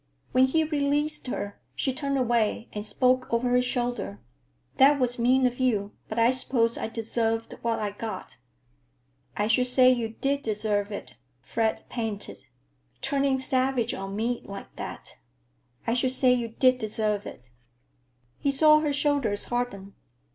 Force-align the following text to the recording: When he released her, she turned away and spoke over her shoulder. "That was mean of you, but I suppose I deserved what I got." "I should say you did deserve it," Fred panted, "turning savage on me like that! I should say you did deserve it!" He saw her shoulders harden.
When 0.31 0.47
he 0.47 0.63
released 0.63 1.27
her, 1.27 1.61
she 1.75 1.93
turned 1.93 2.17
away 2.17 2.69
and 2.73 2.83
spoke 2.83 3.31
over 3.31 3.49
her 3.49 3.61
shoulder. 3.61 4.19
"That 4.77 4.99
was 4.99 5.19
mean 5.19 5.45
of 5.45 5.59
you, 5.59 5.91
but 6.09 6.17
I 6.17 6.31
suppose 6.31 6.75
I 6.75 6.87
deserved 6.87 7.53
what 7.61 7.77
I 7.77 7.91
got." 7.91 8.37
"I 9.37 9.45
should 9.47 9.67
say 9.67 9.91
you 9.91 10.09
did 10.19 10.41
deserve 10.41 10.91
it," 10.91 11.13
Fred 11.43 11.83
panted, 11.87 12.45
"turning 13.03 13.37
savage 13.37 13.93
on 13.93 14.15
me 14.15 14.41
like 14.43 14.75
that! 14.75 15.17
I 15.85 15.93
should 15.93 16.09
say 16.13 16.33
you 16.33 16.47
did 16.47 16.79
deserve 16.79 17.27
it!" 17.27 17.43
He 18.39 18.49
saw 18.49 18.79
her 18.79 18.93
shoulders 18.93 19.43
harden. 19.43 19.93